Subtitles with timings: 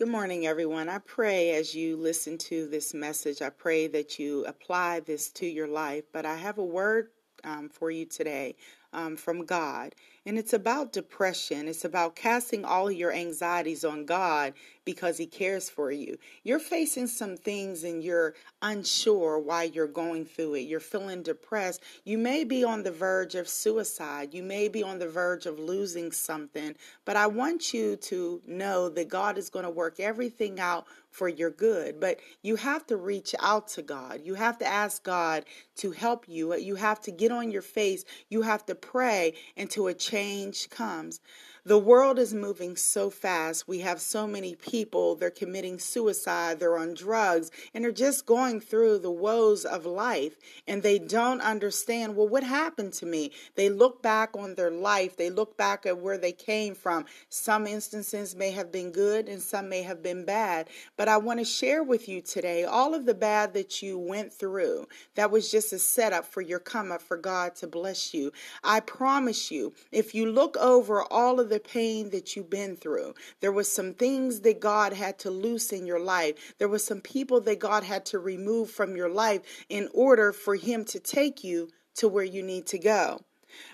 [0.00, 0.88] Good morning, everyone.
[0.88, 5.46] I pray as you listen to this message, I pray that you apply this to
[5.46, 6.04] your life.
[6.10, 7.08] But I have a word
[7.44, 8.56] um, for you today
[8.94, 9.94] um, from God.
[10.26, 11.66] And it's about depression.
[11.66, 14.52] It's about casting all your anxieties on God
[14.84, 16.18] because He cares for you.
[16.42, 20.60] You're facing some things and you're unsure why you're going through it.
[20.60, 21.82] You're feeling depressed.
[22.04, 24.34] You may be on the verge of suicide.
[24.34, 26.74] You may be on the verge of losing something.
[27.06, 31.28] But I want you to know that God is going to work everything out for
[31.28, 32.00] your good.
[32.00, 34.20] But you have to reach out to God.
[34.24, 35.44] You have to ask God
[35.76, 36.54] to help you.
[36.56, 38.04] You have to get on your face.
[38.28, 41.20] You have to pray until a change comes.
[41.64, 43.68] The world is moving so fast.
[43.68, 48.60] We have so many people, they're committing suicide, they're on drugs, and they're just going
[48.60, 50.36] through the woes of life.
[50.66, 53.32] And they don't understand, well, what happened to me?
[53.56, 57.04] They look back on their life, they look back at where they came from.
[57.28, 60.68] Some instances may have been good and some may have been bad.
[60.96, 64.32] But I want to share with you today all of the bad that you went
[64.32, 64.86] through.
[65.14, 68.32] That was just a setup for your come up for God to bless you.
[68.64, 73.14] I promise you, if you look over all of the pain that you've been through.
[73.40, 76.54] There was some things that God had to loose in your life.
[76.58, 80.56] There was some people that God had to remove from your life in order for
[80.56, 83.20] him to take you to where you need to go.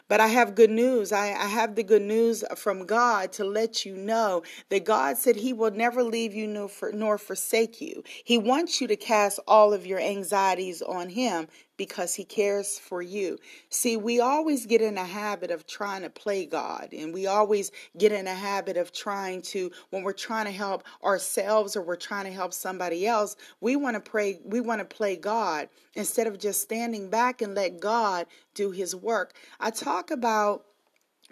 [0.09, 1.13] But I have good news.
[1.13, 5.37] I, I, have the good news from God to let you know that God said
[5.37, 8.05] He will never leave you nor, for, nor forsake you.
[8.25, 13.03] He wants you to cast all of your anxieties on Him because he cares for
[13.03, 13.39] you.
[13.69, 17.71] See, we always get in a habit of trying to play God, and we always
[17.99, 21.97] get in a habit of trying to, when we're trying to help ourselves or we're
[21.97, 26.27] trying to help somebody else, we want to pray, we want to play God instead
[26.27, 29.35] of just standing back and let God do his work.
[29.61, 30.63] I talk about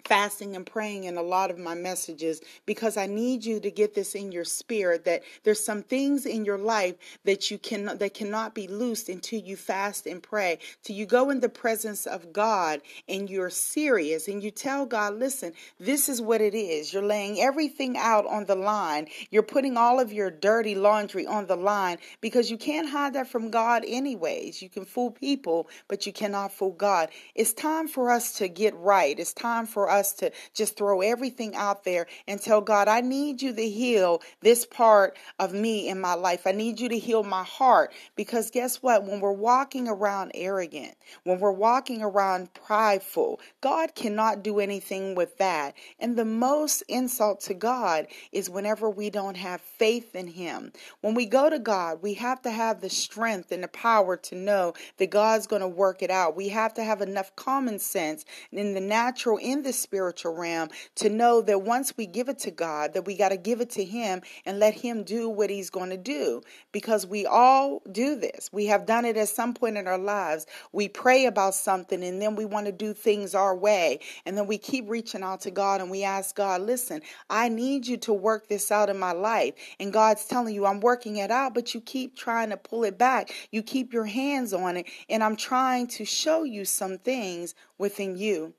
[0.05, 3.95] fasting and praying in a lot of my messages because I need you to get
[3.95, 8.13] this in your spirit that there's some things in your life that you cannot that
[8.13, 10.59] cannot be loosed until you fast and pray.
[10.83, 15.15] Till you go in the presence of God and you're serious and you tell God,
[15.15, 16.93] listen, this is what it is.
[16.93, 19.07] You're laying everything out on the line.
[19.31, 23.27] You're putting all of your dirty laundry on the line because you can't hide that
[23.27, 24.61] from God anyways.
[24.61, 27.09] You can fool people, but you cannot fool God.
[27.33, 29.19] It's time for us to get right.
[29.19, 33.01] It's time for us us to just throw everything out there and tell God, I
[33.01, 36.45] need you to heal this part of me in my life.
[36.45, 37.93] I need you to heal my heart.
[38.15, 39.03] Because guess what?
[39.03, 45.37] When we're walking around arrogant, when we're walking around prideful, God cannot do anything with
[45.37, 45.75] that.
[45.99, 50.71] And the most insult to God is whenever we don't have faith in Him.
[51.01, 54.35] When we go to God, we have to have the strength and the power to
[54.35, 56.35] know that God's going to work it out.
[56.35, 61.09] We have to have enough common sense in the natural, in the spiritual realm to
[61.09, 63.83] know that once we give it to God, that we got to give it to
[63.83, 66.41] Him and let Him do what He's going to do.
[66.71, 68.49] Because we all do this.
[68.51, 70.47] We have done it at some point in our lives.
[70.71, 73.99] We pray about something and then we want to do things our way.
[74.25, 77.85] And then we keep reaching out to God and we ask God, listen, I need
[77.85, 79.53] you to work this out in my life.
[79.79, 82.97] And God's telling you, I'm working it out, but you keep trying to pull it
[82.97, 83.31] back.
[83.51, 84.87] You keep your hands on it.
[85.09, 88.53] And I'm trying to show you some things within you.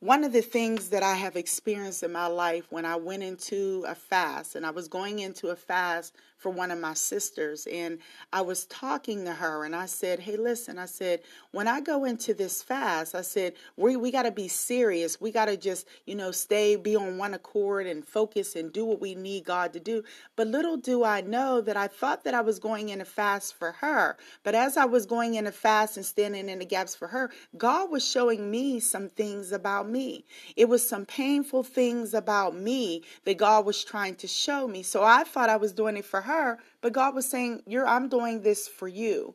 [0.00, 3.84] One of the things that I have experienced in my life when I went into
[3.88, 7.66] a fast, and I was going into a fast for one of my sisters.
[7.70, 7.98] And
[8.32, 11.20] I was talking to her and I said, Hey, listen, I said,
[11.50, 15.20] when I go into this fast, I said, we, we got to be serious.
[15.20, 18.84] We got to just, you know, stay, be on one accord and focus and do
[18.84, 20.04] what we need God to do.
[20.36, 23.54] But little do I know that I thought that I was going in a fast
[23.54, 24.16] for her.
[24.44, 27.30] But as I was going in a fast and standing in the gaps for her,
[27.56, 30.24] God was showing me some things about me.
[30.56, 34.82] It was some painful things about me that God was trying to show me.
[34.82, 38.08] So I thought I was doing it for her but God was saying, "You're I'm
[38.08, 39.34] doing this for you."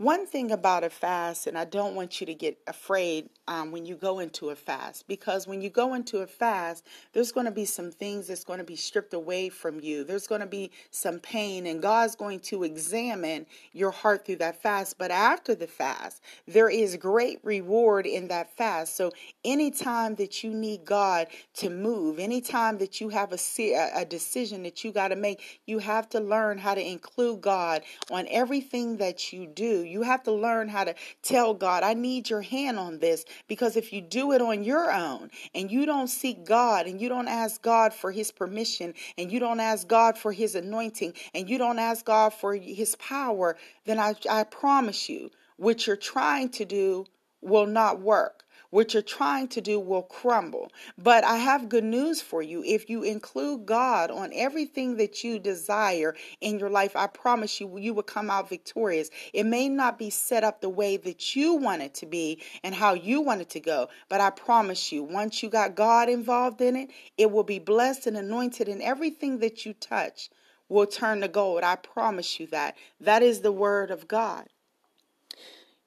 [0.00, 3.84] One thing about a fast, and I don't want you to get afraid um, when
[3.84, 7.52] you go into a fast, because when you go into a fast, there's going to
[7.52, 10.02] be some things that's going to be stripped away from you.
[10.04, 13.44] There's going to be some pain, and God's going to examine
[13.74, 14.96] your heart through that fast.
[14.96, 18.96] But after the fast, there is great reward in that fast.
[18.96, 19.12] So,
[19.44, 21.26] anytime that you need God
[21.56, 25.78] to move, anytime that you have a, a decision that you got to make, you
[25.78, 30.32] have to learn how to include God on everything that you do you have to
[30.32, 33.24] learn how to tell God, I need your hand on this.
[33.48, 37.08] Because if you do it on your own and you don't seek God and you
[37.08, 41.48] don't ask God for his permission and you don't ask God for his anointing and
[41.48, 46.48] you don't ask God for his power, then I, I promise you, what you're trying
[46.50, 47.06] to do
[47.42, 48.44] will not work.
[48.70, 50.70] What you're trying to do will crumble.
[50.96, 52.62] But I have good news for you.
[52.64, 57.78] If you include God on everything that you desire in your life, I promise you,
[57.78, 59.10] you will come out victorious.
[59.32, 62.74] It may not be set up the way that you want it to be and
[62.74, 66.60] how you want it to go, but I promise you, once you got God involved
[66.60, 70.30] in it, it will be blessed and anointed, and everything that you touch
[70.68, 71.62] will turn to gold.
[71.64, 72.76] I promise you that.
[73.00, 74.46] That is the word of God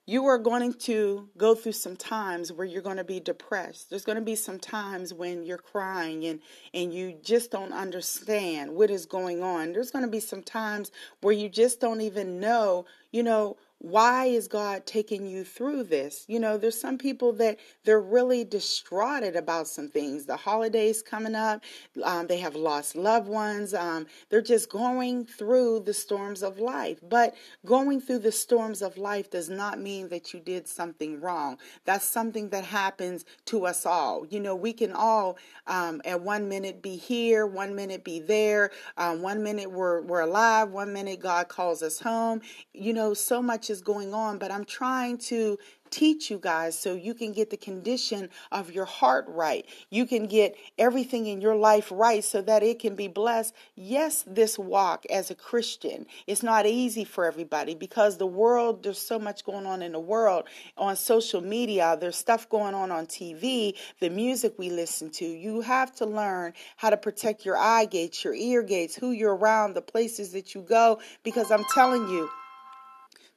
[0.06, 3.90] you are going to go through some times where you're going to be depressed.
[3.90, 6.42] There's going to be some times when you're crying and
[6.74, 9.72] and you just don't understand what is going on.
[9.72, 10.92] There's going to be some times
[11.22, 16.24] where you just don't even know, you know, why is God taking you through this?
[16.30, 20.26] You know, there's some people that they're really distraught about some things.
[20.26, 21.62] The holidays coming up,
[22.02, 23.74] um, they have lost loved ones.
[23.74, 27.00] Um, they're just going through the storms of life.
[27.10, 27.36] But
[27.66, 31.58] going through the storms of life does not mean that you did something wrong.
[31.84, 34.26] That's something that happens to us all.
[34.30, 35.38] You know, we can all
[35.68, 40.22] um, at one minute be here, one minute be there, um, one minute we're, we're
[40.22, 42.40] alive, one minute God calls us home.
[42.74, 45.58] You know, so much is going on, but I'm trying to
[45.94, 49.64] teach you guys so you can get the condition of your heart right.
[49.92, 53.54] You can get everything in your life right so that it can be blessed.
[53.76, 58.98] Yes, this walk as a Christian is not easy for everybody because the world, there's
[58.98, 60.46] so much going on in the world
[60.78, 65.26] on social media, there's stuff going on on TV, the music we listen to.
[65.26, 69.36] You have to learn how to protect your eye gates, your ear gates, who you're
[69.36, 72.30] around, the places that you go, because I'm telling you,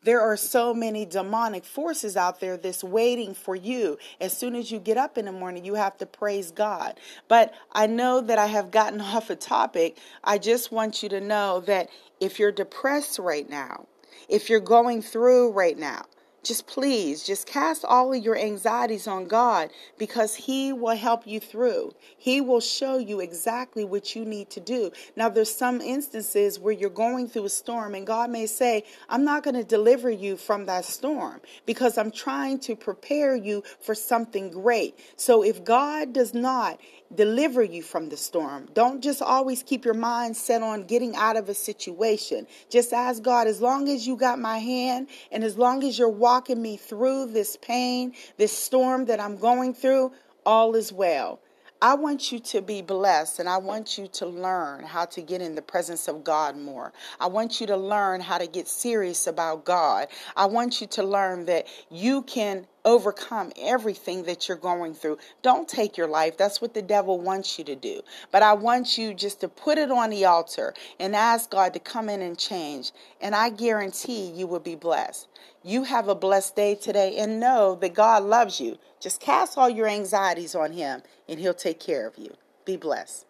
[0.02, 3.98] there are so many demonic forces out there that's waiting for you.
[4.20, 6.98] As soon as you get up in the morning, you have to praise God.
[7.28, 9.98] But I know that I have gotten off a topic.
[10.22, 11.88] I just want you to know that
[12.20, 13.86] if you're depressed right now,
[14.28, 16.04] if you're going through right now,
[16.46, 21.40] just please, just cast all of your anxieties on God because He will help you
[21.40, 21.94] through.
[22.16, 24.92] He will show you exactly what you need to do.
[25.16, 29.24] Now, there's some instances where you're going through a storm, and God may say, I'm
[29.24, 33.94] not going to deliver you from that storm because I'm trying to prepare you for
[33.94, 34.98] something great.
[35.16, 36.80] So, if God does not
[37.14, 38.68] deliver you from the storm.
[38.74, 42.46] Don't just always keep your mind set on getting out of a situation.
[42.70, 46.08] Just ask God, as long as you got my hand and as long as you're
[46.08, 50.12] walking me through this pain, this storm that I'm going through,
[50.44, 51.40] all is well.
[51.82, 55.42] I want you to be blessed and I want you to learn how to get
[55.42, 56.92] in the presence of God more.
[57.20, 60.08] I want you to learn how to get serious about God.
[60.36, 65.18] I want you to learn that you can overcome everything that you're going through.
[65.42, 66.38] Don't take your life.
[66.38, 68.00] That's what the devil wants you to do.
[68.30, 71.80] But I want you just to put it on the altar and ask God to
[71.80, 72.92] come in and change.
[73.20, 75.28] And I guarantee you will be blessed.
[75.64, 78.78] You have a blessed day today and know that God loves you.
[79.00, 82.32] Just cast all your anxieties on Him and He'll take care of you.
[82.64, 83.26] Be blessed.